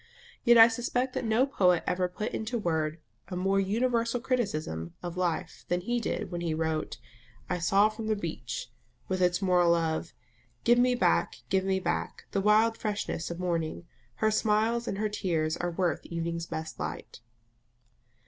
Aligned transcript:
Yet 0.43 0.57
I 0.57 0.67
suspect 0.67 1.13
that 1.13 1.25
no 1.25 1.45
poet 1.45 1.83
ever 1.85 2.07
put 2.07 2.31
into 2.33 2.57
words 2.57 2.97
a 3.27 3.35
more 3.35 3.59
universal 3.59 4.19
criticism 4.19 4.95
of 5.03 5.15
life 5.15 5.63
than 5.67 5.81
he 5.81 5.99
did 5.99 6.31
when 6.31 6.41
he 6.41 6.55
wrote 6.55 6.97
"I 7.51 7.59
saw 7.59 7.87
from 7.87 8.07
the 8.07 8.15
beach," 8.15 8.71
with 9.07 9.21
its 9.21 9.43
moral 9.43 9.75
of 9.75 10.13
"Give 10.63 10.79
me 10.79 10.95
back, 10.95 11.35
give 11.49 11.63
me 11.65 11.79
back, 11.79 12.23
the 12.31 12.41
wild 12.41 12.79
freshness 12.79 13.29
of 13.29 13.37
morning 13.39 13.85
Her 14.15 14.31
smiles 14.31 14.87
and 14.87 14.97
her 14.97 15.07
tears 15.07 15.55
are 15.57 15.69
worth 15.69 16.03
evening's 16.07 16.47
best 16.47 16.79
light." 16.79 17.19